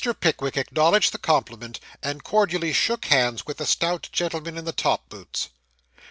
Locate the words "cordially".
2.23-2.73